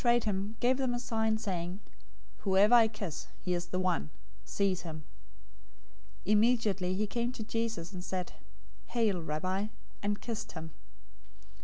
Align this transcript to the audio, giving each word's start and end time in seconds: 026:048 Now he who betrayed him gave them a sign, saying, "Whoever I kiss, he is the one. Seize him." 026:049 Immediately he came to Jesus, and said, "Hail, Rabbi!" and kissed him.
026:048 0.01 0.03
Now 0.03 0.09
he 0.09 0.09
who 0.09 0.09
betrayed 0.19 0.23
him 0.35 0.55
gave 0.61 0.77
them 0.77 0.93
a 0.95 0.99
sign, 0.99 1.37
saying, 1.37 1.79
"Whoever 2.39 2.73
I 2.73 2.87
kiss, 2.87 3.27
he 3.39 3.53
is 3.53 3.67
the 3.67 3.77
one. 3.77 4.09
Seize 4.43 4.81
him." 4.81 5.03
026:049 6.25 6.31
Immediately 6.31 6.93
he 6.95 7.05
came 7.05 7.31
to 7.33 7.43
Jesus, 7.43 7.93
and 7.93 8.03
said, 8.03 8.33
"Hail, 8.87 9.21
Rabbi!" 9.21 9.67
and 10.01 10.19
kissed 10.19 10.53
him. 10.53 10.71